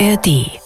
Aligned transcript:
ARD. 0.00 0.60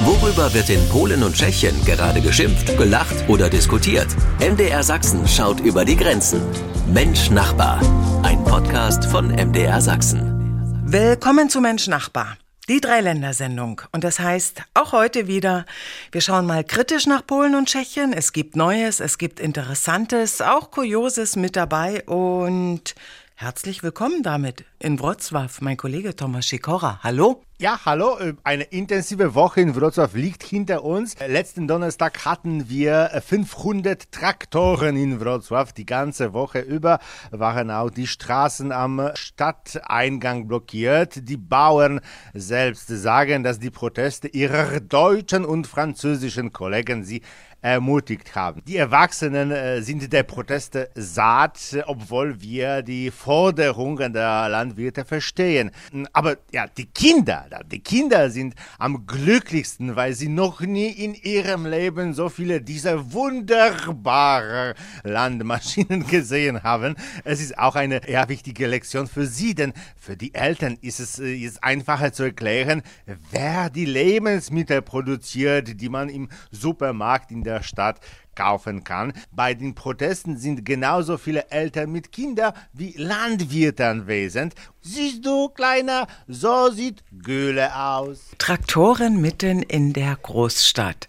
Worüber 0.00 0.54
wird 0.54 0.70
in 0.70 0.88
Polen 0.88 1.22
und 1.22 1.34
Tschechien 1.34 1.74
gerade 1.84 2.22
geschimpft, 2.22 2.76
gelacht 2.78 3.28
oder 3.28 3.50
diskutiert? 3.50 4.06
MDR 4.40 4.82
Sachsen 4.82 5.28
schaut 5.28 5.60
über 5.60 5.84
die 5.84 5.96
Grenzen. 5.96 6.40
Mensch 6.86 7.30
Nachbar. 7.30 7.80
Ein 8.22 8.42
Podcast 8.44 9.04
von 9.04 9.28
MDR 9.28 9.80
Sachsen. 9.82 10.82
Willkommen 10.86 11.50
zu 11.50 11.60
Mensch 11.60 11.86
Nachbar. 11.86 12.38
Die 12.70 12.80
Dreiländersendung. 12.80 13.82
Und 13.92 14.04
das 14.04 14.20
heißt, 14.20 14.62
auch 14.72 14.92
heute 14.92 15.26
wieder, 15.26 15.66
wir 16.12 16.22
schauen 16.22 16.46
mal 16.46 16.64
kritisch 16.64 17.06
nach 17.06 17.26
Polen 17.26 17.54
und 17.56 17.68
Tschechien. 17.68 18.14
Es 18.14 18.32
gibt 18.32 18.56
Neues, 18.56 19.00
es 19.00 19.18
gibt 19.18 19.38
Interessantes, 19.38 20.40
auch 20.40 20.70
Kurioses 20.70 21.36
mit 21.36 21.56
dabei 21.56 22.04
und 22.04 22.94
Herzlich 23.36 23.82
willkommen 23.82 24.22
damit 24.22 24.64
in 24.78 24.96
Wrocław, 24.96 25.58
mein 25.60 25.76
Kollege 25.76 26.14
Thomas 26.14 26.46
Sikora. 26.46 27.00
Hallo. 27.02 27.42
Ja, 27.58 27.80
hallo. 27.84 28.16
Äh, 28.18 28.34
eine 28.44 28.62
intensive 28.62 29.34
Woche 29.34 29.60
in 29.60 29.74
Wrocław 29.74 30.14
liegt 30.14 30.44
hinter 30.44 30.84
uns. 30.84 31.16
Letzten 31.18 31.66
Donnerstag 31.66 32.24
hatten 32.24 32.68
wir 32.68 33.10
500 33.26 34.12
Traktoren 34.12 34.96
in 34.96 35.20
Wrocław. 35.20 35.74
Die 35.74 35.84
ganze 35.84 36.32
Woche 36.32 36.60
über 36.60 37.00
waren 37.32 37.72
auch 37.72 37.90
die 37.90 38.06
Straßen 38.06 38.70
am 38.70 39.10
Stadteingang 39.14 40.46
blockiert. 40.46 41.28
Die 41.28 41.36
Bauern 41.36 42.00
selbst 42.34 42.86
sagen, 42.86 43.42
dass 43.42 43.58
die 43.58 43.70
Proteste 43.70 44.28
ihrer 44.28 44.78
deutschen 44.78 45.44
und 45.44 45.66
französischen 45.66 46.52
Kollegen 46.52 47.02
sie 47.02 47.20
ermutigt 47.64 48.34
haben. 48.34 48.60
Die 48.66 48.76
Erwachsenen 48.76 49.50
äh, 49.50 49.80
sind 49.80 50.12
der 50.12 50.22
Proteste 50.22 50.90
satt, 50.94 51.58
obwohl 51.86 52.42
wir 52.42 52.82
die 52.82 53.10
Forderungen 53.10 54.12
der 54.12 54.50
Landwirte 54.50 55.06
verstehen. 55.06 55.70
Aber 56.12 56.36
ja, 56.52 56.66
die 56.66 56.84
Kinder, 56.84 57.46
die 57.72 57.80
Kinder 57.80 58.28
sind 58.28 58.54
am 58.78 59.06
glücklichsten, 59.06 59.96
weil 59.96 60.12
sie 60.12 60.28
noch 60.28 60.60
nie 60.60 60.90
in 60.90 61.14
ihrem 61.14 61.64
Leben 61.64 62.12
so 62.12 62.28
viele 62.28 62.60
dieser 62.60 63.14
wunderbaren 63.14 64.74
Landmaschinen 65.02 66.06
gesehen 66.06 66.62
haben. 66.64 66.96
Es 67.24 67.40
ist 67.40 67.56
auch 67.58 67.76
eine 67.76 68.02
ja, 68.10 68.28
wichtige 68.28 68.66
Lektion 68.66 69.06
für 69.06 69.24
sie, 69.24 69.54
denn 69.54 69.72
für 69.96 70.18
die 70.18 70.34
Eltern 70.34 70.76
ist 70.82 71.00
es 71.00 71.18
äh, 71.18 71.34
ist 71.34 71.64
einfacher 71.64 72.12
zu 72.12 72.24
erklären, 72.24 72.82
wer 73.30 73.70
die 73.70 73.86
Lebensmittel 73.86 74.82
produziert, 74.82 75.80
die 75.80 75.88
man 75.88 76.10
im 76.10 76.28
Supermarkt 76.50 77.30
in 77.30 77.42
der 77.42 77.53
der 77.54 77.62
Stadt 77.62 78.00
kaufen 78.36 78.84
kann. 78.84 79.12
Bei 79.32 79.54
den 79.54 79.74
Protesten 79.74 80.36
sind 80.36 80.64
genauso 80.64 81.18
viele 81.18 81.50
Eltern 81.50 81.90
mit 81.92 82.12
Kindern 82.12 82.52
wie 82.72 82.94
Landwirte 82.96 83.86
anwesend. 83.86 84.54
Siehst 84.80 85.24
du, 85.24 85.48
Kleiner, 85.48 86.06
so 86.28 86.70
sieht 86.70 87.02
Göhle 87.22 87.74
aus. 87.74 88.30
Traktoren 88.38 89.20
mitten 89.20 89.62
in 89.62 89.92
der 89.92 90.16
Großstadt. 90.16 91.06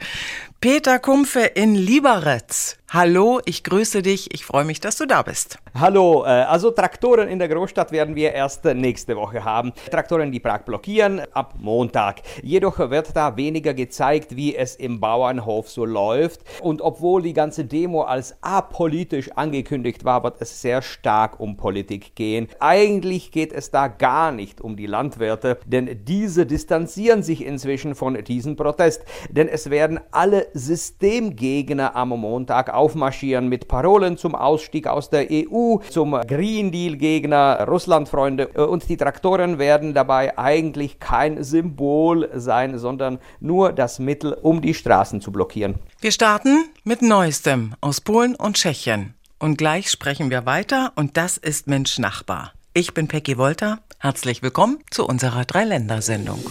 Peter 0.62 0.98
Kumpfe 0.98 1.42
in 1.42 1.76
Lieberetz. 1.76 2.78
Hallo, 2.90 3.42
ich 3.46 3.64
grüße 3.64 4.02
dich. 4.02 4.34
Ich 4.34 4.46
freue 4.46 4.64
mich, 4.64 4.80
dass 4.80 4.98
du 4.98 5.06
da 5.06 5.22
bist. 5.22 5.60
Hallo, 5.78 6.24
äh, 6.24 6.30
also 6.30 6.72
Traktoren 6.72 7.28
in 7.28 7.40
der 7.40 7.50
Großstadt 7.50 7.92
werden 7.92 8.16
wir 8.16 8.32
erst 8.32 8.64
nächste 8.66 9.16
Woche 9.16 9.44
haben. 9.44 9.74
Traktoren, 9.92 10.32
die 10.32 10.40
Prag 10.40 10.64
blockieren, 10.64 11.22
ab 11.34 11.56
Montag. 11.60 12.22
Jedoch 12.42 12.80
wird 12.80 13.16
da 13.16 13.36
weniger 13.38 13.74
gezeigt, 13.74 14.36
wie 14.36 14.56
es 14.56 14.76
im 14.76 15.00
Bauernhof 15.00 15.70
so 15.70 15.84
läuft. 15.84 16.42
Und 16.62 16.82
obwohl 16.82 17.15
die 17.20 17.34
ganze 17.34 17.66
Demo 17.66 18.04
als 18.04 18.36
apolitisch 18.42 19.32
angekündigt 19.32 20.06
war, 20.06 20.24
wird 20.24 20.42
es 20.42 20.62
sehr 20.62 20.82
stark 20.82 21.40
um 21.40 21.58
Politik 21.58 22.16
gehen. 22.16 22.48
Eigentlich 22.60 23.32
geht 23.32 23.54
es 23.54 23.72
da 23.72 23.88
gar 23.88 24.32
nicht 24.32 24.62
um 24.62 24.76
die 24.76 24.86
Landwirte, 24.86 25.58
denn 25.66 26.04
diese 26.06 26.46
distanzieren 26.46 27.24
sich 27.24 27.46
inzwischen 27.46 27.96
von 27.96 28.22
diesem 28.24 28.56
Protest. 28.56 29.04
Denn 29.30 29.48
es 29.48 29.70
werden 29.70 30.00
alle 30.12 30.48
Systemgegner 30.54 31.96
am 31.96 32.10
Montag 32.10 32.74
aufmarschieren 32.74 33.48
mit 33.48 33.68
Parolen 33.68 34.18
zum 34.18 34.36
Ausstieg 34.36 34.88
aus 34.88 35.10
der 35.10 35.28
EU, 35.32 35.78
zum 35.90 36.12
Green 36.28 36.72
Deal-Gegner, 36.72 37.66
Russlandfreunde. 37.68 38.48
Und 38.48 38.88
die 38.90 38.98
Traktoren 38.98 39.60
werden 39.60 39.94
dabei 39.94 40.38
eigentlich 40.38 41.00
kein 41.00 41.44
Symbol 41.44 42.30
sein, 42.34 42.78
sondern 42.78 43.20
nur 43.40 43.74
das 43.74 44.00
Mittel, 44.00 44.34
um 44.34 44.62
die 44.62 44.74
Straßen 44.74 45.22
zu 45.22 45.32
blockieren. 45.32 45.76
Wir 46.02 46.12
starten 46.12 46.66
mit 46.84 47.02
Neuestem 47.08 47.76
aus 47.82 48.02
Polen 48.02 48.36
und 48.36 48.58
Tschechien. 48.58 49.14
Und 49.38 49.58
gleich 49.58 49.92
sprechen 49.92 50.30
wir 50.30 50.46
weiter 50.46 50.92
und 50.96 51.18
das 51.18 51.38
ist 51.38 51.68
Mensch 51.68 52.00
Nachbar. 52.00 52.54
Ich 52.74 52.94
bin 52.94 53.08
Peggy 53.08 53.38
Wolter. 53.38 53.80
Herzlich 54.00 54.42
willkommen 54.42 54.80
zu 54.90 55.06
unserer 55.06 55.46
Dreiländersendung. 55.46 56.44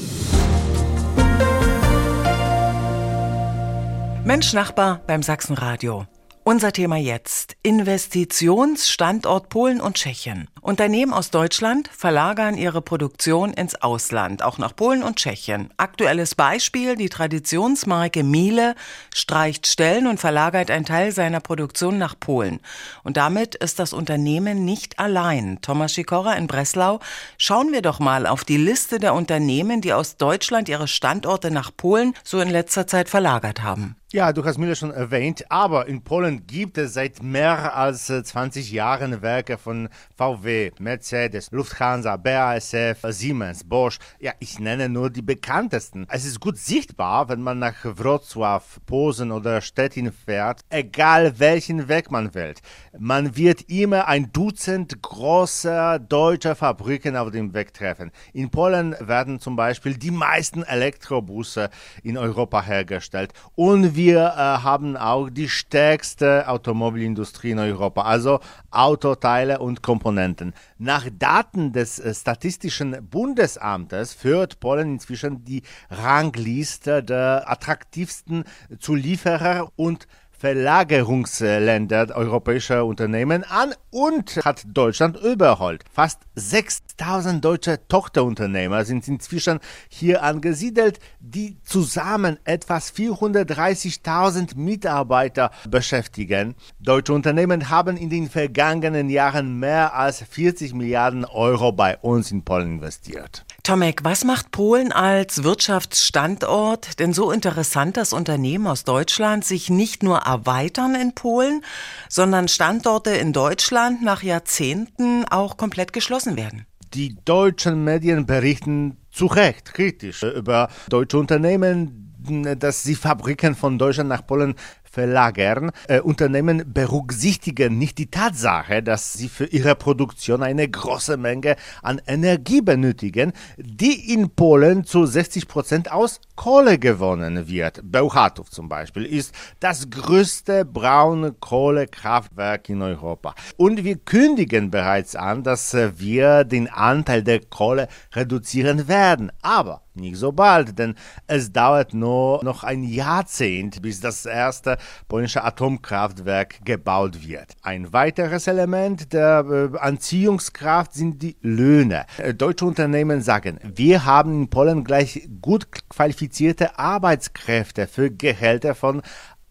Mensch 4.24 4.52
Nachbar 4.52 5.00
beim 5.06 5.22
Sachsenradio. 5.22 6.06
Unser 6.46 6.72
Thema 6.72 6.96
jetzt. 6.96 7.56
Investitionsstandort 7.62 9.48
Polen 9.48 9.80
und 9.80 9.96
Tschechien. 9.96 10.48
Unternehmen 10.60 11.14
aus 11.14 11.30
Deutschland 11.30 11.88
verlagern 11.88 12.58
ihre 12.58 12.82
Produktion 12.82 13.54
ins 13.54 13.76
Ausland, 13.76 14.42
auch 14.42 14.58
nach 14.58 14.76
Polen 14.76 15.02
und 15.02 15.16
Tschechien. 15.16 15.70
Aktuelles 15.78 16.34
Beispiel, 16.34 16.96
die 16.96 17.08
Traditionsmarke 17.08 18.22
Miele 18.24 18.74
streicht 19.14 19.66
Stellen 19.66 20.06
und 20.06 20.20
verlagert 20.20 20.70
einen 20.70 20.84
Teil 20.84 21.12
seiner 21.12 21.40
Produktion 21.40 21.96
nach 21.96 22.14
Polen. 22.20 22.60
Und 23.04 23.16
damit 23.16 23.54
ist 23.54 23.78
das 23.78 23.94
Unternehmen 23.94 24.66
nicht 24.66 24.98
allein. 24.98 25.60
Thomas 25.62 25.94
Sikora 25.94 26.34
in 26.34 26.46
Breslau, 26.46 27.00
schauen 27.38 27.72
wir 27.72 27.80
doch 27.80 28.00
mal 28.00 28.26
auf 28.26 28.44
die 28.44 28.58
Liste 28.58 28.98
der 28.98 29.14
Unternehmen, 29.14 29.80
die 29.80 29.94
aus 29.94 30.18
Deutschland 30.18 30.68
ihre 30.68 30.88
Standorte 30.88 31.50
nach 31.50 31.70
Polen 31.74 32.12
so 32.22 32.38
in 32.38 32.50
letzter 32.50 32.86
Zeit 32.86 33.08
verlagert 33.08 33.62
haben. 33.62 33.96
Ja, 34.14 34.32
du 34.32 34.44
hast 34.44 34.58
Müller 34.58 34.76
schon 34.76 34.92
erwähnt, 34.92 35.44
aber 35.50 35.88
in 35.88 36.00
Polen 36.00 36.46
gibt 36.46 36.78
es 36.78 36.94
seit 36.94 37.20
mehr 37.20 37.76
als 37.76 38.06
20 38.06 38.70
äh, 38.70 38.76
Jahren 38.76 39.22
Werke 39.22 39.58
von 39.58 39.88
VW, 40.16 40.70
Mercedes, 40.78 41.50
Lufthansa, 41.50 42.16
BASF, 42.16 42.98
Siemens, 43.08 43.64
Bosch. 43.64 43.98
Ja, 44.20 44.30
ich 44.38 44.60
nenne 44.60 44.88
nur 44.88 45.10
die 45.10 45.20
bekanntesten. 45.20 46.06
Es 46.08 46.24
ist 46.24 46.38
gut 46.38 46.58
sichtbar, 46.58 47.28
wenn 47.28 47.42
man 47.42 47.58
nach 47.58 47.84
Wrocław, 47.84 48.62
Posen 48.86 49.32
oder 49.32 49.60
Stettin 49.60 50.12
fährt, 50.12 50.60
egal 50.68 51.40
welchen 51.40 51.88
Weg 51.88 52.12
man 52.12 52.36
wählt. 52.36 52.60
Man 52.96 53.36
wird 53.36 53.62
immer 53.62 54.06
ein 54.06 54.30
Dutzend 54.30 55.02
großer 55.02 55.98
deutscher 55.98 56.54
Fabriken 56.54 57.16
auf 57.16 57.32
dem 57.32 57.52
Weg 57.52 57.74
treffen. 57.74 58.12
In 58.32 58.48
Polen 58.48 58.94
werden 59.00 59.40
zum 59.40 59.56
Beispiel 59.56 59.96
die 59.96 60.12
meisten 60.12 60.62
Elektrobusse 60.62 61.68
in 62.04 62.16
Europa 62.16 62.62
hergestellt 62.62 63.32
und 63.56 63.96
wir 63.96 64.03
wir 64.04 64.34
äh, 64.36 64.62
haben 64.62 64.98
auch 64.98 65.30
die 65.30 65.48
stärkste 65.48 66.46
Automobilindustrie 66.46 67.52
in 67.52 67.58
Europa, 67.58 68.02
also 68.02 68.40
Autoteile 68.70 69.60
und 69.60 69.80
Komponenten. 69.80 70.52
Nach 70.76 71.06
Daten 71.10 71.72
des 71.72 72.00
äh, 72.00 72.12
Statistischen 72.12 72.98
Bundesamtes 73.10 74.12
führt 74.12 74.60
Polen 74.60 74.94
inzwischen 74.94 75.42
die 75.46 75.62
Rangliste 75.88 77.02
der 77.02 77.44
attraktivsten 77.46 78.44
Zulieferer 78.78 79.72
und 79.76 80.06
Verlagerungsländer 80.38 82.14
europäischer 82.14 82.84
Unternehmen 82.84 83.44
an 83.44 83.74
und 83.90 84.36
hat 84.44 84.64
Deutschland 84.66 85.16
überholt. 85.16 85.84
Fast 85.92 86.22
6000 86.34 87.44
deutsche 87.44 87.86
Tochterunternehmer 87.88 88.84
sind 88.84 89.06
inzwischen 89.08 89.60
hier 89.88 90.22
angesiedelt, 90.22 90.98
die 91.20 91.56
zusammen 91.62 92.38
etwas 92.44 92.92
430.000 92.94 94.56
Mitarbeiter 94.56 95.50
beschäftigen. 95.68 96.54
Deutsche 96.80 97.12
Unternehmen 97.12 97.70
haben 97.70 97.96
in 97.96 98.10
den 98.10 98.28
vergangenen 98.28 99.08
Jahren 99.08 99.58
mehr 99.58 99.94
als 99.94 100.22
40 100.22 100.74
Milliarden 100.74 101.24
Euro 101.24 101.72
bei 101.72 101.96
uns 101.98 102.30
in 102.30 102.44
Polen 102.44 102.74
investiert. 102.74 103.44
Tomek, 103.64 104.04
was 104.04 104.24
macht 104.24 104.50
Polen 104.50 104.92
als 104.92 105.42
Wirtschaftsstandort 105.42 106.98
denn 106.98 107.14
so 107.14 107.30
interessant, 107.30 107.96
dass 107.96 108.12
Unternehmen 108.12 108.66
aus 108.66 108.84
Deutschland 108.84 109.42
sich 109.42 109.70
nicht 109.70 110.02
nur 110.02 110.18
erweitern 110.18 110.94
in 110.94 111.14
Polen, 111.14 111.62
sondern 112.10 112.48
Standorte 112.48 113.12
in 113.12 113.32
Deutschland 113.32 114.02
nach 114.02 114.22
Jahrzehnten 114.22 115.24
auch 115.24 115.56
komplett 115.56 115.94
geschlossen 115.94 116.36
werden? 116.36 116.66
Die 116.92 117.16
deutschen 117.24 117.84
Medien 117.84 118.26
berichten 118.26 118.98
zu 119.10 119.24
Recht 119.24 119.72
kritisch 119.72 120.22
über 120.24 120.68
deutsche 120.90 121.16
Unternehmen, 121.16 122.12
dass 122.58 122.82
sie 122.82 122.94
Fabriken 122.94 123.54
von 123.54 123.78
Deutschland 123.78 124.10
nach 124.10 124.26
Polen 124.26 124.56
verlagern. 124.94 125.72
Äh, 125.88 126.00
Unternehmen 126.00 126.72
berücksichtigen 126.72 127.78
nicht 127.78 127.98
die 127.98 128.10
Tatsache, 128.10 128.82
dass 128.82 129.12
sie 129.12 129.28
für 129.28 129.46
ihre 129.46 129.74
Produktion 129.74 130.42
eine 130.42 130.68
große 130.68 131.16
Menge 131.16 131.56
an 131.82 132.00
Energie 132.06 132.62
benötigen, 132.62 133.32
die 133.58 134.12
in 134.12 134.30
Polen 134.30 134.84
zu 134.84 135.04
60 135.04 135.48
Prozent 135.48 135.90
aus 135.90 136.20
Kohle 136.36 136.78
gewonnen 136.78 137.48
wird. 137.48 137.80
Bełchatów 137.82 138.50
zum 138.50 138.68
Beispiel 138.68 139.04
ist 139.04 139.34
das 139.60 139.90
größte 139.90 140.64
Braunkohlekraftwerk 140.64 142.68
in 142.68 142.82
Europa. 142.82 143.34
Und 143.56 143.84
wir 143.84 143.96
kündigen 143.96 144.70
bereits 144.70 145.16
an, 145.16 145.42
dass 145.42 145.74
wir 145.74 146.44
den 146.44 146.68
Anteil 146.68 147.22
der 147.22 147.40
Kohle 147.40 147.88
reduzieren 148.14 148.88
werden. 148.88 149.32
Aber 149.42 149.83
nicht 149.96 150.16
so 150.16 150.32
bald, 150.32 150.78
denn 150.78 150.94
es 151.26 151.52
dauert 151.52 151.94
nur 151.94 152.42
noch 152.44 152.64
ein 152.64 152.82
Jahrzehnt, 152.82 153.82
bis 153.82 154.00
das 154.00 154.26
erste 154.26 154.76
polnische 155.08 155.44
Atomkraftwerk 155.44 156.64
gebaut 156.64 157.26
wird. 157.26 157.54
Ein 157.62 157.92
weiteres 157.92 158.46
Element 158.46 159.12
der 159.12 159.70
äh, 159.74 159.78
Anziehungskraft 159.78 160.94
sind 160.94 161.22
die 161.22 161.36
Löhne. 161.40 162.06
Äh, 162.18 162.34
deutsche 162.34 162.66
Unternehmen 162.66 163.22
sagen, 163.22 163.58
wir 163.62 164.04
haben 164.04 164.42
in 164.42 164.50
Polen 164.50 164.84
gleich 164.84 165.28
gut 165.40 165.66
qualifizierte 165.88 166.78
Arbeitskräfte 166.78 167.86
für 167.86 168.10
Gehälter 168.10 168.74
von 168.74 169.02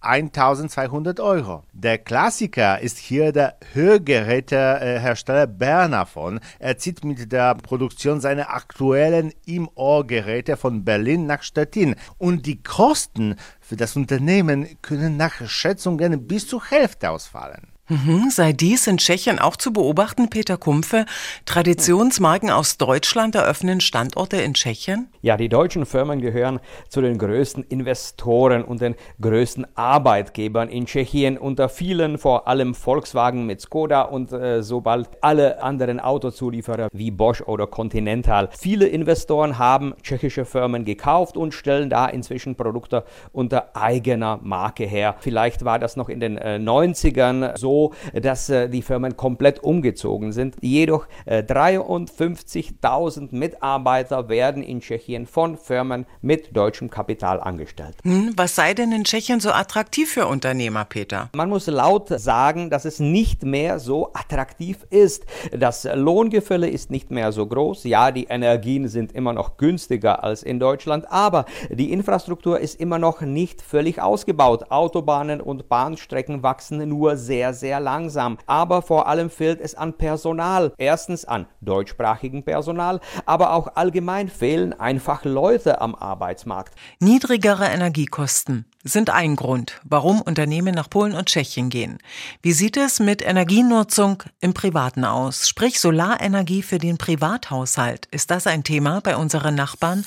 1200 0.03 1.19
Euro. 1.19 1.63
Der 1.73 1.97
Klassiker 1.97 2.79
ist 2.79 2.97
hier 2.97 3.31
der 3.31 3.57
Hörgerätehersteller 3.73 5.47
Bernafon. 5.47 6.39
Er 6.59 6.77
zieht 6.77 7.03
mit 7.03 7.31
der 7.31 7.55
Produktion 7.55 8.21
seiner 8.21 8.53
aktuellen 8.53 9.33
Im-Ohr-Geräte 9.45 10.57
von 10.57 10.85
Berlin 10.85 11.25
nach 11.25 11.43
Stettin. 11.43 11.95
Und 12.17 12.45
die 12.45 12.61
Kosten 12.61 13.35
für 13.59 13.75
das 13.75 13.95
Unternehmen 13.95 14.81
können 14.81 15.17
nach 15.17 15.47
Schätzungen 15.47 16.27
bis 16.27 16.47
zur 16.47 16.63
Hälfte 16.65 17.09
ausfallen. 17.09 17.72
Mhm, 17.89 18.29
sei 18.29 18.53
dies 18.53 18.87
in 18.87 18.97
Tschechien 18.97 19.39
auch 19.39 19.57
zu 19.57 19.73
beobachten, 19.73 20.29
Peter 20.29 20.55
Kumpfe. 20.55 21.05
Traditionsmarken 21.45 22.49
aus 22.49 22.77
Deutschland 22.77 23.35
eröffnen 23.35 23.81
Standorte 23.81 24.37
in 24.37 24.53
Tschechien? 24.53 25.09
Ja, 25.21 25.35
die 25.35 25.49
deutschen 25.49 25.85
Firmen 25.85 26.21
gehören 26.21 26.61
zu 26.87 27.01
den 27.01 27.17
größten 27.17 27.65
Investoren 27.67 28.63
und 28.63 28.79
den 28.79 28.95
größten 29.19 29.67
Arbeitgebern 29.75 30.69
in 30.69 30.85
Tschechien. 30.85 31.37
Unter 31.37 31.67
vielen, 31.67 32.17
vor 32.17 32.47
allem 32.47 32.73
Volkswagen 32.73 33.45
mit 33.45 33.59
Skoda 33.59 34.03
und 34.03 34.31
äh, 34.31 34.63
sobald 34.63 35.09
alle 35.21 35.61
anderen 35.61 35.99
Autozulieferer 35.99 36.87
wie 36.93 37.11
Bosch 37.11 37.41
oder 37.41 37.67
Continental. 37.67 38.47
Viele 38.57 38.87
Investoren 38.87 39.57
haben 39.57 39.93
tschechische 40.01 40.45
Firmen 40.45 40.85
gekauft 40.85 41.35
und 41.35 41.53
stellen 41.53 41.89
da 41.89 42.07
inzwischen 42.07 42.55
Produkte 42.55 43.03
unter 43.33 43.75
eigener 43.75 44.39
Marke 44.41 44.85
her. 44.85 45.15
Vielleicht 45.19 45.65
war 45.65 45.79
das 45.79 45.97
noch 45.97 46.07
in 46.07 46.21
den 46.21 46.37
äh, 46.37 46.55
90ern 46.55 47.57
so 47.57 47.82
dass 48.13 48.49
äh, 48.49 48.69
die 48.69 48.81
Firmen 48.81 49.17
komplett 49.17 49.63
umgezogen 49.63 50.31
sind. 50.31 50.55
Jedoch 50.61 51.07
äh, 51.25 51.41
53.000 51.41 53.29
Mitarbeiter 53.35 54.29
werden 54.29 54.63
in 54.63 54.81
Tschechien 54.81 55.25
von 55.25 55.57
Firmen 55.57 56.05
mit 56.21 56.55
deutschem 56.55 56.89
Kapital 56.89 57.39
angestellt. 57.39 57.95
Hm, 58.03 58.33
was 58.35 58.55
sei 58.55 58.73
denn 58.73 58.91
in 58.91 59.03
Tschechien 59.03 59.39
so 59.39 59.51
attraktiv 59.51 60.11
für 60.11 60.27
Unternehmer, 60.27 60.85
Peter? 60.85 61.29
Man 61.35 61.49
muss 61.49 61.67
laut 61.67 62.09
sagen, 62.09 62.69
dass 62.69 62.85
es 62.85 62.99
nicht 62.99 63.43
mehr 63.43 63.79
so 63.79 64.11
attraktiv 64.13 64.85
ist. 64.89 65.25
Das 65.51 65.87
Lohngefälle 65.93 66.69
ist 66.69 66.91
nicht 66.91 67.11
mehr 67.11 67.31
so 67.31 67.45
groß. 67.45 67.83
Ja, 67.85 68.11
die 68.11 68.25
Energien 68.25 68.87
sind 68.87 69.11
immer 69.13 69.33
noch 69.33 69.57
günstiger 69.57 70.23
als 70.23 70.43
in 70.43 70.59
Deutschland, 70.59 71.11
aber 71.11 71.45
die 71.69 71.91
Infrastruktur 71.91 72.59
ist 72.59 72.79
immer 72.79 72.99
noch 72.99 73.21
nicht 73.21 73.61
völlig 73.61 74.01
ausgebaut. 74.01 74.71
Autobahnen 74.71 75.41
und 75.41 75.69
Bahnstrecken 75.69 76.43
wachsen 76.43 76.87
nur 76.87 77.17
sehr, 77.17 77.53
sehr 77.53 77.62
langsam. 77.79 78.37
Aber 78.45 78.81
vor 78.81 79.07
allem 79.07 79.29
fehlt 79.29 79.61
es 79.61 79.75
an 79.75 79.93
Personal. 79.93 80.73
Erstens 80.77 81.25
an 81.25 81.47
deutschsprachigem 81.61 82.43
Personal, 82.43 82.99
aber 83.25 83.53
auch 83.53 83.75
allgemein 83.75 84.29
fehlen 84.29 84.73
einfach 84.73 85.25
Leute 85.25 85.81
am 85.81 85.95
Arbeitsmarkt. 85.95 86.75
Niedrigere 86.99 87.65
Energiekosten 87.65 88.65
sind 88.83 89.09
ein 89.09 89.35
Grund, 89.35 89.79
warum 89.83 90.21
Unternehmen 90.21 90.75
nach 90.75 90.89
Polen 90.89 91.13
und 91.13 91.27
Tschechien 91.27 91.69
gehen. 91.69 91.99
Wie 92.41 92.53
sieht 92.53 92.77
es 92.77 92.99
mit 92.99 93.25
Energienutzung 93.25 94.23
im 94.41 94.53
Privaten 94.53 95.05
aus? 95.05 95.47
Sprich 95.47 95.79
Solarenergie 95.79 96.61
für 96.61 96.77
den 96.77 96.97
Privathaushalt. 96.97 98.07
Ist 98.11 98.31
das 98.31 98.47
ein 98.47 98.63
Thema 98.63 98.99
bei 99.01 99.15
unseren 99.15 99.55
Nachbarn? 99.55 100.05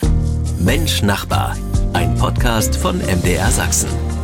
Mensch 0.58 1.02
Nachbar, 1.02 1.56
ein 1.92 2.14
Podcast 2.16 2.76
von 2.76 2.98
MDR 2.98 3.50
Sachsen. 3.50 4.15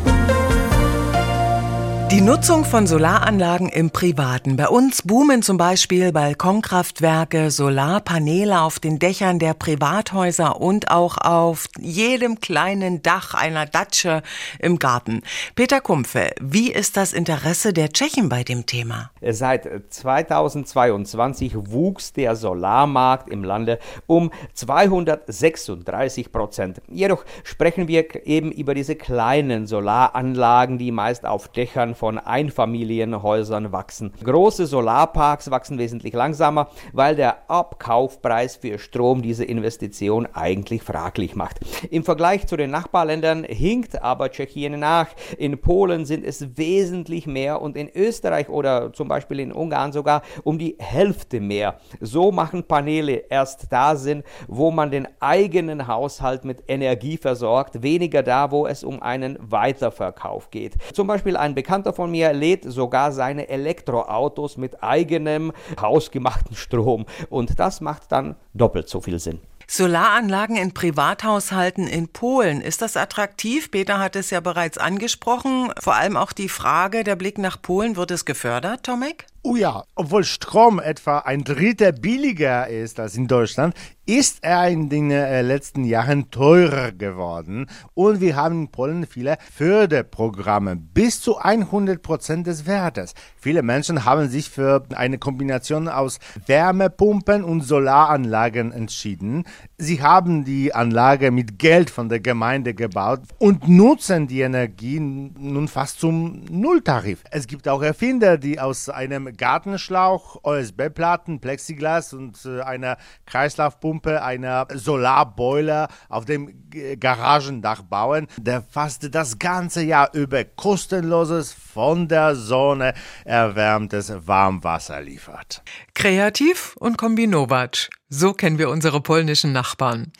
Die 2.12 2.20
Nutzung 2.20 2.66
von 2.66 2.86
Solaranlagen 2.86 3.70
im 3.70 3.90
Privaten. 3.90 4.56
Bei 4.56 4.68
uns 4.68 5.00
boomen 5.00 5.40
zum 5.40 5.56
Beispiel 5.56 6.12
Balkonkraftwerke, 6.12 7.50
Solarpaneele 7.50 8.60
auf 8.60 8.78
den 8.78 8.98
Dächern 8.98 9.38
der 9.38 9.54
Privathäuser 9.54 10.60
und 10.60 10.90
auch 10.90 11.16
auf 11.16 11.68
jedem 11.80 12.38
kleinen 12.38 13.00
Dach 13.00 13.32
einer 13.32 13.64
Datsche 13.64 14.22
im 14.58 14.78
Garten. 14.78 15.22
Peter 15.54 15.80
Kumpfe, 15.80 16.32
wie 16.38 16.70
ist 16.70 16.98
das 16.98 17.14
Interesse 17.14 17.72
der 17.72 17.88
Tschechen 17.94 18.28
bei 18.28 18.44
dem 18.44 18.66
Thema? 18.66 19.10
Seit 19.22 19.66
2022 19.88 21.54
wuchs 21.70 22.12
der 22.12 22.36
Solarmarkt 22.36 23.30
im 23.30 23.42
Lande 23.42 23.78
um 24.06 24.30
236 24.52 26.30
Prozent. 26.30 26.82
Jedoch 26.88 27.24
sprechen 27.42 27.88
wir 27.88 28.26
eben 28.26 28.52
über 28.52 28.74
diese 28.74 28.96
kleinen 28.96 29.66
Solaranlagen, 29.66 30.76
die 30.76 30.92
meist 30.92 31.24
auf 31.24 31.48
Dächern 31.48 31.94
von 32.02 32.18
Einfamilienhäusern 32.18 33.70
wachsen. 33.70 34.12
Große 34.24 34.66
Solarparks 34.66 35.52
wachsen 35.52 35.78
wesentlich 35.78 36.12
langsamer, 36.14 36.66
weil 36.92 37.14
der 37.14 37.48
Abkaufpreis 37.48 38.56
für 38.56 38.80
Strom 38.80 39.22
diese 39.22 39.44
Investition 39.44 40.26
eigentlich 40.32 40.82
fraglich 40.82 41.36
macht. 41.36 41.60
Im 41.90 42.02
Vergleich 42.02 42.48
zu 42.48 42.56
den 42.56 42.72
Nachbarländern 42.72 43.44
hinkt 43.44 44.02
aber 44.02 44.32
Tschechien 44.32 44.80
nach. 44.80 45.10
In 45.38 45.60
Polen 45.60 46.04
sind 46.04 46.24
es 46.24 46.58
wesentlich 46.58 47.28
mehr 47.28 47.62
und 47.62 47.76
in 47.76 47.88
Österreich 47.94 48.48
oder 48.48 48.92
zum 48.92 49.06
Beispiel 49.06 49.38
in 49.38 49.52
Ungarn 49.52 49.92
sogar 49.92 50.22
um 50.42 50.58
die 50.58 50.74
Hälfte 50.80 51.38
mehr. 51.38 51.78
So 52.00 52.32
machen 52.32 52.64
Paneele 52.64 53.26
erst 53.30 53.72
da 53.72 53.94
Sinn, 53.94 54.24
wo 54.48 54.72
man 54.72 54.90
den 54.90 55.06
eigenen 55.20 55.86
Haushalt 55.86 56.44
mit 56.44 56.64
Energie 56.66 57.16
versorgt, 57.16 57.84
weniger 57.84 58.24
da, 58.24 58.50
wo 58.50 58.66
es 58.66 58.82
um 58.82 59.00
einen 59.00 59.38
Weiterverkauf 59.40 60.50
geht. 60.50 60.74
Zum 60.92 61.06
Beispiel 61.06 61.36
ein 61.36 61.54
bekannter 61.54 61.91
Bekannter 61.92 61.96
von 61.96 62.10
mir 62.10 62.32
lädt 62.32 62.64
sogar 62.64 63.12
seine 63.12 63.48
Elektroautos 63.48 64.56
mit 64.56 64.82
eigenem 64.82 65.52
hausgemachten 65.80 66.56
Strom 66.56 67.06
und 67.28 67.58
das 67.58 67.80
macht 67.80 68.10
dann 68.10 68.36
doppelt 68.54 68.88
so 68.88 69.00
viel 69.00 69.18
Sinn. 69.18 69.40
Solaranlagen 69.68 70.56
in 70.56 70.74
Privathaushalten 70.74 71.86
in 71.86 72.08
Polen. 72.08 72.60
Ist 72.60 72.82
das 72.82 72.96
attraktiv? 72.96 73.70
Peter 73.70 73.98
hat 73.98 74.16
es 74.16 74.30
ja 74.30 74.40
bereits 74.40 74.76
angesprochen. 74.76 75.70
Vor 75.80 75.94
allem 75.94 76.16
auch 76.16 76.32
die 76.32 76.48
Frage, 76.48 77.04
der 77.04 77.16
Blick 77.16 77.38
nach 77.38 77.60
Polen, 77.60 77.96
wird 77.96 78.10
es 78.10 78.24
gefördert, 78.24 78.84
Tomek? 78.84 79.26
Oh 79.44 79.56
ja, 79.56 79.82
obwohl 79.96 80.22
Strom 80.22 80.78
etwa 80.78 81.18
ein 81.18 81.42
Drittel 81.42 81.92
billiger 81.92 82.68
ist 82.68 83.00
als 83.00 83.16
in 83.16 83.26
Deutschland, 83.26 83.74
ist 84.06 84.38
er 84.42 84.68
in 84.68 84.88
den 84.88 85.10
äh, 85.10 85.42
letzten 85.42 85.82
Jahren 85.82 86.30
teurer 86.30 86.92
geworden 86.92 87.66
und 87.94 88.20
wir 88.20 88.36
haben 88.36 88.62
in 88.62 88.68
Polen 88.68 89.04
viele 89.04 89.38
Förderprogramme 89.52 90.76
bis 90.76 91.20
zu 91.20 91.38
100 91.38 92.02
Prozent 92.02 92.46
des 92.46 92.66
Wertes. 92.66 93.14
Viele 93.36 93.62
Menschen 93.62 94.04
haben 94.04 94.28
sich 94.28 94.48
für 94.48 94.84
eine 94.94 95.18
Kombination 95.18 95.88
aus 95.88 96.20
Wärmepumpen 96.46 97.42
und 97.42 97.62
Solaranlagen 97.62 98.70
entschieden. 98.70 99.44
Sie 99.82 100.00
haben 100.00 100.44
die 100.44 100.72
Anlage 100.72 101.32
mit 101.32 101.58
Geld 101.58 101.90
von 101.90 102.08
der 102.08 102.20
Gemeinde 102.20 102.72
gebaut 102.72 103.22
und 103.38 103.68
nutzen 103.68 104.28
die 104.28 104.42
Energie 104.42 105.00
nun 105.00 105.66
fast 105.66 105.98
zum 105.98 106.44
Nulltarif. 106.44 107.24
Es 107.32 107.48
gibt 107.48 107.66
auch 107.66 107.82
Erfinder, 107.82 108.38
die 108.38 108.60
aus 108.60 108.88
einem 108.88 109.36
Gartenschlauch, 109.36 110.38
OSB-Platten, 110.44 111.40
Plexiglas 111.40 112.12
und 112.12 112.38
äh, 112.44 112.60
einer 112.60 112.96
Kreislaufpumpe, 113.26 114.22
einer 114.22 114.68
Solarboiler 114.72 115.88
auf 116.08 116.26
dem 116.26 116.70
Garagendach 117.00 117.82
bauen, 117.82 118.28
der 118.38 118.62
fast 118.62 119.12
das 119.12 119.40
ganze 119.40 119.82
Jahr 119.82 120.14
über 120.14 120.44
kostenloses, 120.44 121.52
von 121.52 122.06
der 122.06 122.36
Sonne 122.36 122.94
erwärmtes 123.24 124.12
Warmwasser 124.28 125.00
liefert. 125.00 125.64
Kreativ 125.94 126.76
und 126.78 126.98
kombinowatsch. 126.98 127.88
So 128.14 128.34
kennen 128.34 128.58
wir 128.58 128.68
unsere 128.68 129.00
polnischen 129.00 129.52
Nachbarn. 129.52 130.12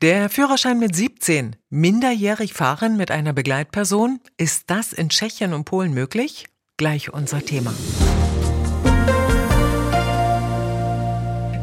Der 0.00 0.30
Führerschein 0.30 0.78
mit 0.78 0.96
17, 0.96 1.56
minderjährig 1.68 2.54
fahren 2.54 2.96
mit 2.96 3.10
einer 3.10 3.34
Begleitperson, 3.34 4.18
ist 4.38 4.70
das 4.70 4.94
in 4.94 5.10
Tschechien 5.10 5.52
und 5.52 5.66
Polen 5.66 5.92
möglich? 5.92 6.46
Gleich 6.78 7.12
unser 7.12 7.44
Thema. 7.44 7.74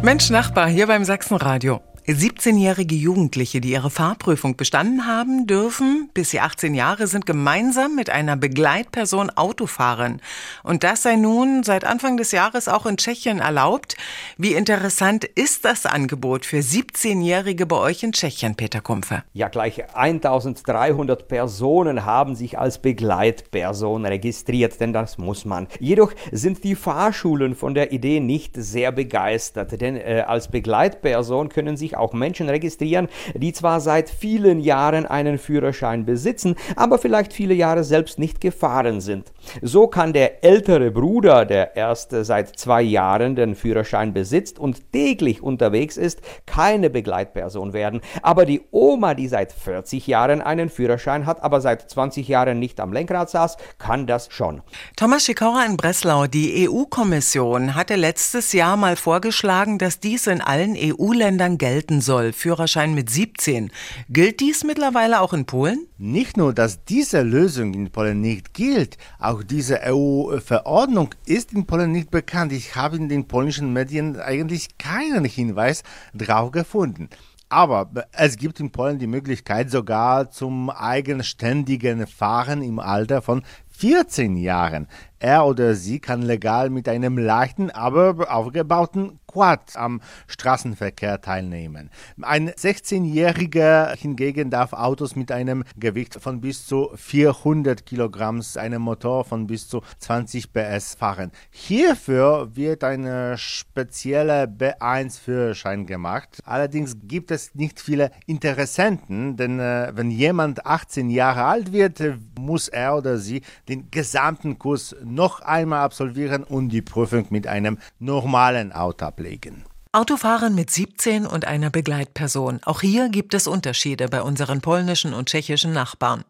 Mensch 0.03 0.29
Nachbar 0.29 0.69
hier 0.69 0.85
beim 0.85 1.03
Sachsenradio. 1.03 1.81
17-jährige 2.07 2.95
Jugendliche, 2.95 3.61
die 3.61 3.71
ihre 3.71 3.91
Fahrprüfung 3.91 4.55
bestanden 4.55 5.05
haben, 5.05 5.45
dürfen, 5.45 6.09
bis 6.13 6.31
sie 6.31 6.39
18 6.39 6.73
Jahre 6.73 7.05
sind, 7.05 7.25
gemeinsam 7.25 7.95
mit 7.95 8.09
einer 8.09 8.35
Begleitperson 8.35 9.29
Auto 9.29 9.67
fahren. 9.67 10.19
Und 10.63 10.83
das 10.83 11.03
sei 11.03 11.15
nun 11.15 11.63
seit 11.63 11.85
Anfang 11.85 12.17
des 12.17 12.31
Jahres 12.31 12.67
auch 12.67 12.85
in 12.87 12.97
Tschechien 12.97 13.39
erlaubt. 13.39 13.97
Wie 14.37 14.53
interessant 14.53 15.25
ist 15.25 15.63
das 15.63 15.85
Angebot 15.85 16.45
für 16.45 16.57
17-Jährige 16.57 17.67
bei 17.67 17.77
euch 17.77 18.01
in 18.01 18.13
Tschechien, 18.13 18.55
Peter 18.55 18.81
Kumpfe? 18.81 19.23
Ja, 19.33 19.49
gleich 19.49 19.95
1300 19.95 21.27
Personen 21.27 22.03
haben 22.05 22.35
sich 22.35 22.57
als 22.57 22.79
Begleitperson 22.79 24.05
registriert, 24.05 24.79
denn 24.79 24.91
das 24.91 25.17
muss 25.17 25.45
man. 25.45 25.67
Jedoch 25.79 26.13
sind 26.31 26.63
die 26.63 26.75
Fahrschulen 26.75 27.55
von 27.55 27.75
der 27.75 27.91
Idee 27.91 28.19
nicht 28.19 28.55
sehr 28.55 28.91
begeistert, 28.91 29.79
denn 29.79 29.95
äh, 29.97 30.23
als 30.27 30.47
Begleitperson 30.47 31.49
können 31.49 31.77
sich 31.77 31.90
auch 31.97 32.13
Menschen 32.13 32.49
registrieren, 32.49 33.07
die 33.33 33.53
zwar 33.53 33.79
seit 33.79 34.09
vielen 34.09 34.59
Jahren 34.59 35.05
einen 35.05 35.37
Führerschein 35.37 36.05
besitzen, 36.05 36.55
aber 36.75 36.97
vielleicht 36.97 37.33
viele 37.33 37.53
Jahre 37.53 37.83
selbst 37.83 38.19
nicht 38.19 38.41
gefahren 38.41 39.01
sind. 39.01 39.31
So 39.61 39.87
kann 39.87 40.13
der 40.13 40.43
ältere 40.43 40.91
Bruder, 40.91 41.45
der 41.45 41.75
erst 41.75 42.11
seit 42.11 42.57
zwei 42.59 42.81
Jahren 42.81 43.35
den 43.35 43.55
Führerschein 43.55 44.13
besitzt 44.13 44.59
und 44.59 44.91
täglich 44.91 45.41
unterwegs 45.41 45.97
ist, 45.97 46.21
keine 46.45 46.89
Begleitperson 46.89 47.73
werden. 47.73 48.01
Aber 48.21 48.45
die 48.45 48.61
Oma, 48.71 49.13
die 49.13 49.27
seit 49.27 49.51
40 49.51 50.07
Jahren 50.07 50.41
einen 50.41 50.69
Führerschein 50.69 51.25
hat, 51.25 51.43
aber 51.43 51.61
seit 51.61 51.89
20 51.89 52.27
Jahren 52.27 52.59
nicht 52.59 52.79
am 52.79 52.93
Lenkrad 52.93 53.29
saß, 53.29 53.57
kann 53.77 54.07
das 54.07 54.27
schon. 54.31 54.61
Thomas 54.95 55.25
Schikora 55.25 55.65
in 55.65 55.77
Breslau, 55.77 56.27
die 56.27 56.69
EU-Kommission 56.69 57.75
hatte 57.75 57.95
letztes 57.95 58.53
Jahr 58.53 58.77
mal 58.77 58.95
vorgeschlagen, 58.95 59.77
dass 59.77 59.99
dies 59.99 60.27
in 60.27 60.41
allen 60.41 60.75
EU-Ländern 60.77 61.57
gelten 61.57 61.80
soll. 62.01 62.33
Führerschein 62.33 62.93
mit 62.93 63.09
17. 63.09 63.71
Gilt 64.09 64.39
dies 64.39 64.63
mittlerweile 64.63 65.21
auch 65.21 65.33
in 65.33 65.45
Polen? 65.45 65.87
Nicht 65.97 66.37
nur, 66.37 66.53
dass 66.53 66.85
diese 66.85 67.23
Lösung 67.23 67.73
in 67.73 67.89
Polen 67.89 68.21
nicht 68.21 68.53
gilt, 68.53 68.97
auch 69.17 69.41
diese 69.41 69.79
EU-Verordnung 69.83 71.15
ist 71.25 71.53
in 71.53 71.65
Polen 71.65 71.91
nicht 71.91 72.11
bekannt. 72.11 72.51
Ich 72.51 72.75
habe 72.75 72.97
in 72.97 73.09
den 73.09 73.27
polnischen 73.27 73.73
Medien 73.73 74.19
eigentlich 74.19 74.77
keinen 74.77 75.25
Hinweis 75.25 75.81
darauf 76.13 76.51
gefunden. 76.51 77.09
Aber 77.49 77.89
es 78.13 78.37
gibt 78.37 78.59
in 78.59 78.71
Polen 78.71 78.99
die 78.99 79.07
Möglichkeit 79.07 79.71
sogar 79.71 80.29
zum 80.29 80.69
eigenständigen 80.69 82.05
Fahren 82.07 82.61
im 82.61 82.79
Alter 82.79 83.21
von 83.21 83.43
14 83.71 84.37
Jahren. 84.37 84.87
Er 85.21 85.45
oder 85.45 85.75
sie 85.75 85.99
kann 85.99 86.23
legal 86.23 86.71
mit 86.71 86.89
einem 86.89 87.19
leichten, 87.19 87.69
aber 87.69 88.33
aufgebauten 88.33 89.19
Quad 89.27 89.75
am 89.75 90.01
Straßenverkehr 90.27 91.21
teilnehmen. 91.21 91.91
Ein 92.21 92.49
16-Jähriger 92.49 93.95
hingegen 93.95 94.49
darf 94.49 94.73
Autos 94.73 95.15
mit 95.15 95.31
einem 95.31 95.63
Gewicht 95.77 96.15
von 96.15 96.41
bis 96.41 96.65
zu 96.65 96.89
400 96.95 97.85
Kilogramm, 97.85 98.41
einem 98.55 98.81
Motor 98.81 99.23
von 99.23 99.45
bis 99.45 99.67
zu 99.67 99.81
20 99.99 100.51
PS 100.51 100.95
fahren. 100.95 101.31
Hierfür 101.51 102.55
wird 102.55 102.83
ein 102.83 103.37
spezieller 103.37 104.45
B1-Führerschein 104.45 105.85
gemacht. 105.85 106.39
Allerdings 106.43 106.97
gibt 107.03 107.29
es 107.29 107.53
nicht 107.53 107.79
viele 107.79 108.09
Interessenten, 108.25 109.37
denn 109.37 109.59
äh, 109.59 109.91
wenn 109.93 110.09
jemand 110.09 110.65
18 110.65 111.09
Jahre 111.11 111.43
alt 111.43 111.71
wird, 111.71 112.01
muss 112.39 112.67
er 112.67 112.97
oder 112.97 113.17
sie 113.17 113.41
den 113.69 113.91
gesamten 113.91 114.57
Kurs 114.57 114.95
noch 115.13 115.41
einmal 115.41 115.81
absolvieren 115.81 116.43
und 116.43 116.69
die 116.69 116.81
Prüfung 116.81 117.27
mit 117.29 117.47
einem 117.47 117.77
normalen 117.99 118.71
Auto 118.71 119.05
ablegen. 119.05 119.63
Autofahren 119.93 120.55
mit 120.55 120.71
17 120.71 121.25
und 121.25 121.45
einer 121.45 121.69
Begleitperson. 121.69 122.61
Auch 122.63 122.79
hier 122.79 123.09
gibt 123.09 123.33
es 123.33 123.45
Unterschiede 123.45 124.07
bei 124.07 124.21
unseren 124.21 124.61
polnischen 124.61 125.13
und 125.13 125.27
tschechischen 125.27 125.73
Nachbarn. 125.73 126.23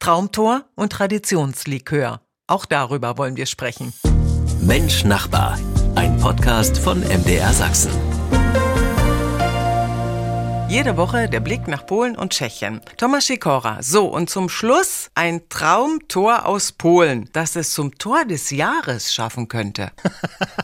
Traumtor 0.00 0.64
und 0.74 0.92
Traditionslikör. 0.92 2.20
Auch 2.48 2.66
darüber 2.66 3.16
wollen 3.16 3.36
wir 3.36 3.46
sprechen. 3.46 3.92
Mensch 4.60 5.04
Nachbar. 5.04 5.58
Ein 5.94 6.18
Podcast 6.18 6.78
von 6.78 7.00
MDR 7.00 7.52
Sachsen. 7.52 7.92
Jede 10.68 10.98
Woche 10.98 11.30
der 11.30 11.40
Blick 11.40 11.66
nach 11.66 11.86
Polen 11.86 12.14
und 12.14 12.34
Tschechien. 12.34 12.82
Thomas 12.98 13.26
Sikora. 13.26 13.78
So, 13.80 14.04
und 14.04 14.28
zum 14.28 14.50
Schluss 14.50 15.10
ein 15.14 15.48
Traumtor 15.48 16.44
aus 16.44 16.72
Polen, 16.72 17.30
das 17.32 17.56
es 17.56 17.72
zum 17.72 17.96
Tor 17.96 18.26
des 18.26 18.50
Jahres 18.50 19.14
schaffen 19.14 19.48
könnte. 19.48 19.90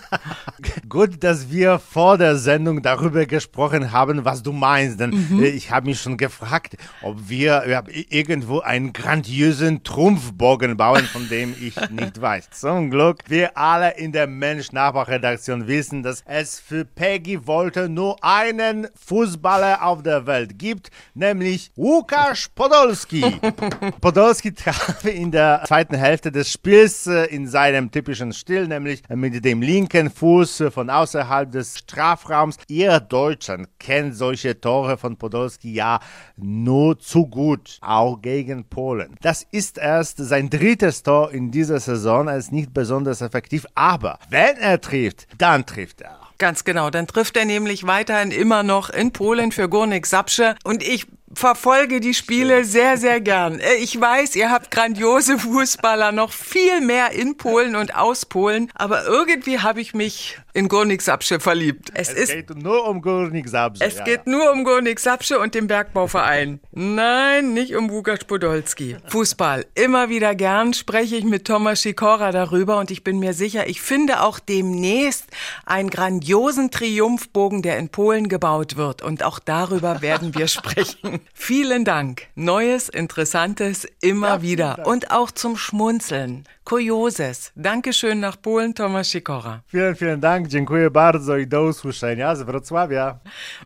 Gut, 0.90 1.24
dass 1.24 1.50
wir 1.50 1.78
vor 1.78 2.18
der 2.18 2.36
Sendung 2.36 2.82
darüber 2.82 3.24
gesprochen 3.24 3.92
haben, 3.92 4.26
was 4.26 4.42
du 4.42 4.52
meinst. 4.52 5.00
Denn 5.00 5.10
mhm. 5.10 5.42
ich 5.42 5.70
habe 5.70 5.86
mich 5.86 6.02
schon 6.02 6.18
gefragt, 6.18 6.76
ob 7.00 7.30
wir 7.30 7.66
ja, 7.66 7.82
irgendwo 8.10 8.60
einen 8.60 8.92
grandiösen 8.92 9.84
Trumpfbogen 9.84 10.76
bauen, 10.76 11.04
von 11.04 11.30
dem 11.30 11.54
ich 11.58 11.76
nicht 11.90 12.20
weiß. 12.20 12.50
Zum 12.50 12.90
Glück, 12.90 13.20
wir 13.28 13.56
alle 13.56 13.96
in 13.96 14.12
der 14.12 14.26
Mensch-Nachbar-Redaktion 14.26 15.66
wissen, 15.66 16.02
dass 16.02 16.22
es 16.26 16.60
für 16.60 16.84
Peggy 16.84 17.46
Wolter 17.46 17.88
nur 17.88 18.22
einen 18.22 18.86
Fußballer 18.94 19.82
auf 19.82 19.93
der 20.02 20.26
Welt 20.26 20.58
gibt, 20.58 20.90
nämlich 21.14 21.70
Łukasz 21.76 22.48
Podolski. 22.54 23.24
Podolski 24.00 24.52
traf 24.52 25.04
in 25.04 25.30
der 25.30 25.62
zweiten 25.66 25.96
Hälfte 25.96 26.32
des 26.32 26.50
Spiels 26.50 27.06
äh, 27.06 27.26
in 27.26 27.46
seinem 27.46 27.90
typischen 27.90 28.32
Stil, 28.32 28.66
nämlich 28.68 29.02
mit 29.08 29.44
dem 29.44 29.62
linken 29.62 30.10
Fuß 30.10 30.64
von 30.70 30.90
außerhalb 30.90 31.50
des 31.50 31.78
Strafraums. 31.78 32.56
Ihr 32.68 33.00
Deutschen 33.00 33.66
kennt 33.78 34.16
solche 34.16 34.60
Tore 34.60 34.96
von 34.96 35.16
Podolski 35.16 35.72
ja 35.72 36.00
nur 36.36 36.98
zu 36.98 37.26
gut, 37.26 37.78
auch 37.80 38.20
gegen 38.20 38.64
Polen. 38.68 39.16
Das 39.20 39.46
ist 39.50 39.78
erst 39.78 40.18
sein 40.18 40.50
drittes 40.50 41.02
Tor 41.02 41.32
in 41.32 41.50
dieser 41.50 41.80
Saison. 41.80 42.28
Er 42.28 42.36
ist 42.36 42.52
nicht 42.52 42.72
besonders 42.72 43.20
effektiv, 43.20 43.66
aber 43.74 44.18
wenn 44.28 44.56
er 44.56 44.80
trifft, 44.80 45.26
dann 45.38 45.66
trifft 45.66 46.00
er. 46.00 46.23
Ganz 46.38 46.64
genau, 46.64 46.90
dann 46.90 47.06
trifft 47.06 47.36
er 47.36 47.44
nämlich 47.44 47.86
weiterhin 47.86 48.32
immer 48.32 48.62
noch 48.62 48.90
in 48.90 49.12
Polen 49.12 49.52
für 49.52 49.68
Górnik 49.68 50.06
Sapsche 50.06 50.56
und 50.64 50.82
ich 50.82 51.06
verfolge 51.34 52.00
die 52.00 52.14
Spiele 52.14 52.64
sehr, 52.64 52.96
sehr 52.96 53.20
gern. 53.20 53.60
Äh, 53.60 53.74
ich 53.74 54.00
weiß, 54.00 54.36
ihr 54.36 54.50
habt 54.50 54.70
grandiose 54.70 55.38
Fußballer, 55.38 56.12
noch 56.12 56.32
viel 56.32 56.80
mehr 56.80 57.12
in 57.12 57.36
Polen 57.36 57.76
und 57.76 57.94
aus 57.94 58.26
Polen, 58.26 58.70
aber 58.74 59.04
irgendwie 59.04 59.60
habe 59.60 59.80
ich 59.80 59.94
mich 59.94 60.38
in 60.54 60.68
Górnik 60.68 61.02
Sapsche 61.02 61.40
verliebt. 61.40 61.90
Es, 61.94 62.08
es 62.08 62.30
ist, 62.30 62.32
geht 62.32 62.56
nur 62.56 62.86
um 62.86 63.02
Górnik 63.02 63.48
Sapsche. 63.48 63.84
Es 63.84 63.96
ja, 63.96 64.04
geht 64.04 64.22
ja. 64.26 64.32
nur 64.32 64.52
um 64.52 64.64
Górnik 64.64 65.00
Sapsche 65.00 65.40
und 65.40 65.54
den 65.54 65.66
Bergbauverein. 65.66 66.60
Nein, 66.70 67.54
nicht 67.54 67.74
um 67.74 67.90
Łukasz 67.90 68.24
Podolski. 68.24 68.96
Fußball. 69.08 69.66
Immer 69.74 70.08
wieder 70.08 70.36
gern 70.36 70.72
spreche 70.72 71.16
ich 71.16 71.24
mit 71.24 71.44
Thomas 71.44 71.82
Sikora 71.82 72.30
darüber 72.30 72.78
und 72.78 72.92
ich 72.92 73.02
bin 73.02 73.18
mir 73.18 73.34
sicher, 73.34 73.66
ich 73.66 73.82
finde 73.82 74.22
auch 74.22 74.38
demnächst 74.38 75.26
einen 75.66 75.90
grandiosen 75.90 76.70
Triumphbogen, 76.70 77.62
der 77.62 77.78
in 77.78 77.88
Polen 77.88 78.28
gebaut 78.28 78.76
wird 78.76 79.02
und 79.02 79.24
auch 79.24 79.40
darüber 79.40 80.02
werden 80.02 80.36
wir 80.36 80.46
sprechen. 80.54 81.20
Vielen 81.32 81.84
Dank. 81.84 82.28
Neues, 82.34 82.88
Interessantes 82.88 83.86
immer 84.00 84.28
ja, 84.28 84.42
wieder 84.42 84.86
und 84.86 85.10
auch 85.10 85.30
zum 85.30 85.56
Schmunzeln. 85.56 86.44
Kurioses. 86.64 87.52
Dankeschön 87.54 88.20
nach 88.20 88.40
Polen, 88.40 88.74
Tomasz 88.74 89.10
Sikora. 89.10 89.62
Vielen, 89.66 89.96
vielen 89.96 90.20
Dank. 90.20 90.48
Dziękuję 90.48 90.90
bardzo 90.90 91.36
i 91.36 91.46
do 91.46 91.62
usłyszenia 91.62 92.36
z 92.36 92.42
Wrocławia. 92.42 93.18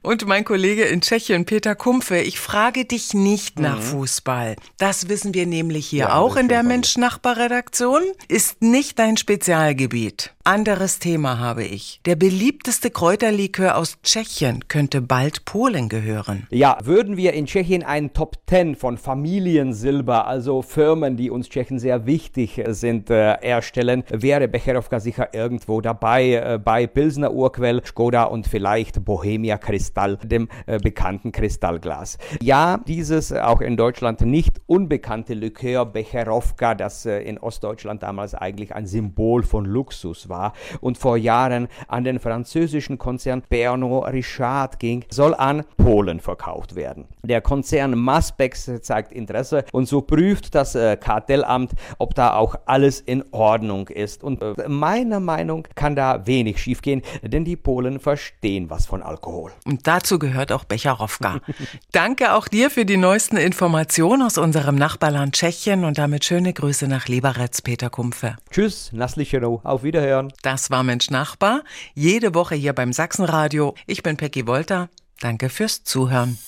Und 0.02 0.26
mein 0.26 0.44
Kollege 0.44 0.88
in 0.88 1.00
Tschechien, 1.00 1.44
Peter 1.44 1.76
Kumpfe, 1.76 2.22
ich 2.22 2.40
frage 2.40 2.84
dich 2.84 3.14
nicht 3.14 3.60
nach 3.60 3.78
mhm. 3.78 3.82
Fußball. 3.82 4.56
Das 4.78 5.08
wissen 5.08 5.32
wir 5.32 5.46
nämlich 5.46 5.86
hier 5.86 5.98
ja, 5.98 6.14
auch 6.14 6.36
in 6.36 6.48
der 6.48 6.62
Mensch-Nachbar-Redaktion. 6.62 8.02
Ist 8.28 8.62
nicht 8.62 8.98
dein 8.98 9.16
Spezialgebiet. 9.16 10.34
Anderes 10.42 10.98
Thema 10.98 11.38
habe 11.38 11.62
ich. 11.62 12.00
Der 12.06 12.16
beliebteste 12.16 12.90
Kräuterlikör 12.90 13.76
aus 13.76 13.98
Tschechien 14.02 14.66
könnte 14.66 15.02
bald 15.02 15.44
Polen 15.44 15.90
gehören. 15.90 16.46
Ja, 16.50 16.78
würden 16.82 17.18
wir 17.18 17.34
in 17.34 17.44
Tschechien 17.44 17.82
einen 17.82 18.14
Top 18.14 18.38
10 18.48 18.74
von 18.74 18.96
Familiensilber, 18.96 20.26
also 20.26 20.62
Firmen, 20.62 21.18
die 21.18 21.30
uns 21.30 21.50
Tschechen 21.50 21.78
sehr 21.78 22.06
wichtig 22.06 22.62
sind, 22.68 22.87
äh, 22.88 23.34
erstellen, 23.42 24.02
wäre 24.10 24.48
Becherovka 24.48 25.00
sicher 25.00 25.34
irgendwo 25.34 25.80
dabei, 25.80 26.34
äh, 26.34 26.58
bei 26.62 26.86
Pilsner 26.86 27.32
Urquell, 27.32 27.82
Skoda 27.84 28.24
und 28.24 28.46
vielleicht 28.46 29.04
Bohemia 29.04 29.58
Kristall, 29.58 30.16
dem 30.22 30.48
äh, 30.66 30.78
bekannten 30.78 31.32
Kristallglas. 31.32 32.18
Ja, 32.40 32.80
dieses 32.86 33.32
auch 33.32 33.60
in 33.60 33.76
Deutschland 33.76 34.22
nicht 34.22 34.60
unbekannte 34.66 35.34
Likör 35.34 35.86
Becherovka, 35.86 36.74
das 36.74 37.06
in 37.06 37.38
Ostdeutschland 37.38 38.02
damals 38.02 38.34
eigentlich 38.34 38.74
ein 38.74 38.86
Symbol 38.86 39.42
von 39.42 39.64
Luxus 39.64 40.28
war, 40.28 40.52
und 40.80 40.98
vor 40.98 41.16
Jahren 41.16 41.68
an 41.86 42.04
den 42.04 42.18
französischen 42.18 42.98
Konzern 42.98 43.42
Pernod 43.42 44.12
Richard 44.12 44.78
ging, 44.78 45.04
soll 45.10 45.34
an 45.34 45.64
Polen 45.76 46.20
verkauft 46.20 46.74
werden. 46.74 47.06
Der 47.22 47.40
Konzern 47.40 47.96
Maspex 47.98 48.70
zeigt 48.82 49.12
Interesse 49.12 49.64
und 49.72 49.86
so 49.86 50.00
prüft 50.00 50.54
das 50.54 50.76
Kartellamt, 51.00 51.72
ob 51.98 52.14
da 52.14 52.34
auch 52.34 52.56
alles 52.78 53.00
in 53.00 53.24
Ordnung 53.32 53.88
ist. 53.88 54.22
Und 54.22 54.40
äh, 54.40 54.68
meiner 54.68 55.18
Meinung 55.18 55.66
kann 55.74 55.96
da 55.96 56.24
wenig 56.28 56.62
schiefgehen, 56.62 57.02
denn 57.22 57.44
die 57.44 57.56
Polen 57.56 57.98
verstehen 57.98 58.70
was 58.70 58.86
von 58.86 59.02
Alkohol. 59.02 59.50
Und 59.64 59.88
dazu 59.88 60.20
gehört 60.20 60.52
auch 60.52 60.62
Becherowka. 60.62 61.40
Danke 61.92 62.34
auch 62.34 62.46
dir 62.46 62.70
für 62.70 62.84
die 62.84 62.96
neuesten 62.96 63.36
Informationen 63.36 64.22
aus 64.22 64.38
unserem 64.38 64.76
Nachbarland 64.76 65.34
Tschechien 65.34 65.84
und 65.84 65.98
damit 65.98 66.24
schöne 66.24 66.52
Grüße 66.52 66.86
nach 66.86 67.08
Liberec, 67.08 67.64
Peter 67.64 67.90
Kumpfe. 67.90 68.36
Tschüss, 68.52 68.92
Naslichero, 68.92 69.60
auf 69.64 69.82
Wiederhören. 69.82 70.32
Das 70.42 70.70
war 70.70 70.84
Mensch 70.84 71.10
Nachbar, 71.10 71.62
jede 71.94 72.32
Woche 72.34 72.54
hier 72.54 72.74
beim 72.74 72.92
Sachsenradio. 72.92 73.74
Ich 73.88 74.04
bin 74.04 74.16
Peggy 74.16 74.46
Wolter. 74.46 74.88
Danke 75.20 75.48
fürs 75.48 75.82
Zuhören. 75.82 76.38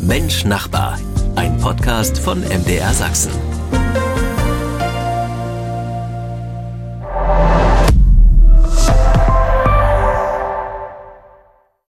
Mensch 0.00 0.44
Nachbar, 0.44 1.00
ein 1.34 1.58
Podcast 1.58 2.18
von 2.18 2.42
MDR 2.42 2.94
Sachsen. 2.94 3.53